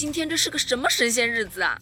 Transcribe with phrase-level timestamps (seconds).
[0.00, 1.78] 今天这是个什么神仙日子啊？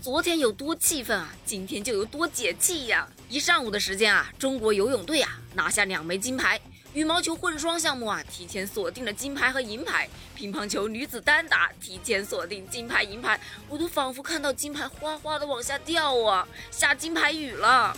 [0.00, 3.08] 昨天有多气愤啊，今天就有多解气呀！
[3.28, 6.60] 一上午的时间啊，中国游泳队啊拿下两枚金牌，
[6.94, 17.92] 羽毛球混双项目啊提前锁定了金牌和银牌，乒乓球女子单打提前锁定金牌银牌，我都仿佛看到金牌哗哗的往下掉啊，下金牌雨了。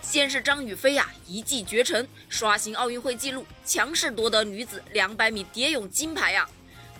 [0.00, 6.48] 先是张雨霏呀一骑绝尘，刷新奥运会纪录，强势夺得女子两百米蝶泳金牌呀。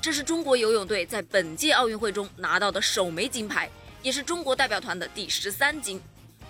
[0.01, 3.69] 这是中国游泳队在本届奥运会中拿到的首枚金牌，
[4.01, 6.01] 也是中国代表团的第十三金。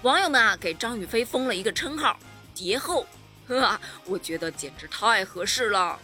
[0.02, 2.18] 网友们啊，给张雨霏封了一个称号
[2.54, 3.06] “蝶后”，
[3.48, 5.98] 呵，我觉得简直太合适了。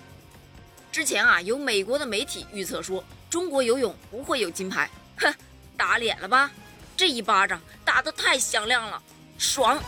[0.91, 5.33] 之前啊，有美国的媒体预测说中国游泳不会有金牌，哼，
[5.77, 6.51] 打脸了吧？
[6.97, 9.03] 这一巴掌打得太响亮了，
[9.37, 9.79] 爽！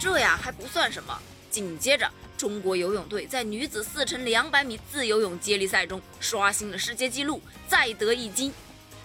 [0.00, 1.16] 这呀还不算什么，
[1.50, 2.10] 紧接着。
[2.36, 8.52] 中国游泳队在女子四乘两百米自由泳接力赛中刷新了世界纪录，再得一金。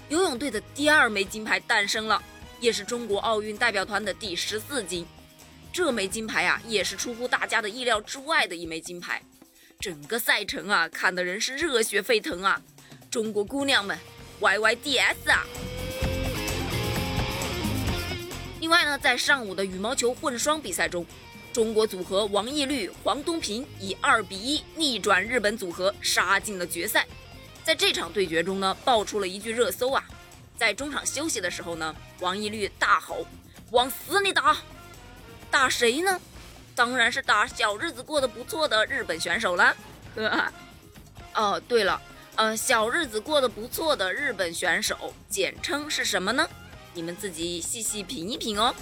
[0.09, 2.21] 游泳队的第二枚金牌诞生了，
[2.59, 5.05] 也是中国奥运代表团的第十四金。
[5.71, 9.21] 这枚金牌啊，也是出乎大家的意料之外的一枚金牌。
[9.79, 12.59] 整个赛程啊，看的人是热血沸腾啊！
[13.11, 13.97] 中国姑娘们
[14.41, 15.45] ，YYDS 啊！
[18.59, 21.05] 另外呢，在上午的羽毛球混双比赛中。
[21.51, 27.07] 中国组合王懿律、黄东萍以二比一逆转日本组合，杀进了决赛。
[27.63, 30.03] 在这场对决中呢，爆出了一句热搜啊！
[30.57, 33.25] 在中场休息的时候呢，王懿律大吼
[33.71, 34.57] ：“往死里打！
[35.51, 36.19] 打谁呢？
[36.75, 39.75] 当然是打小日子过得不错的日本选手了。”
[41.35, 42.01] 哦，对了，
[42.35, 46.47] 呃，小日子过得不错的日本选手简称是什么呢？
[46.93, 48.73] 你们自己细细品一品哦。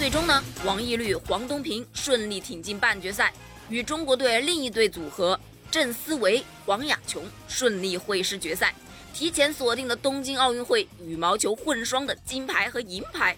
[0.00, 3.30] 最终呢，王懿律、黄东萍顺利挺进半决赛，
[3.68, 5.38] 与中国队另一对组合
[5.70, 8.74] 郑思维、黄雅琼顺利会师决赛，
[9.12, 13.36] 提前锁定了东京奥运会羽毛球混双的金牌和银牌。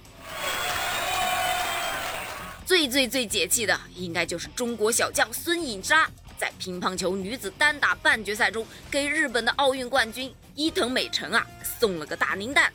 [2.64, 6.08] 最最最解气的，应该就是中国小将孙颖莎，
[6.38, 11.44] 在乒乓球女子单打半决赛中，给日本的奥运冠军伊藤美诚啊
[11.80, 12.72] 送了个大零蛋，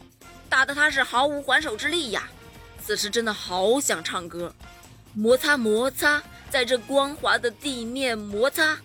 [0.49, 2.29] 打得他是毫无还手之力呀。
[2.87, 4.55] 此时真的好想唱歌，
[5.13, 8.77] 摩擦摩擦，在这光滑的地面摩擦，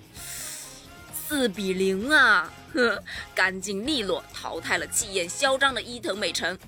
[1.14, 3.00] 四比零啊，呵，
[3.32, 6.58] 干净利落淘汰了气焰嚣张的伊藤美诚。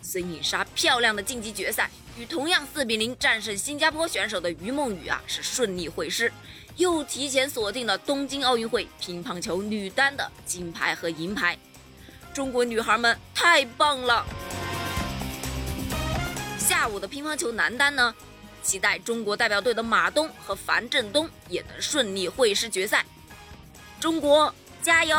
[0.00, 6.32] 孙颖莎漂亮的晋级决赛，与同样四比零战胜新加坡选手的于梦雨啊，是顺利会师，
[6.76, 11.58] 又提前锁定了东京奥运会乒乓球女单的金牌和银牌。
[12.32, 14.24] 中国女孩们太棒了！
[16.70, 18.14] 下午的乒乓球男单呢，
[18.62, 23.04] 期待中国代表队的马东和樊振东也能顺利会师决赛。
[23.98, 25.16] 中国加油！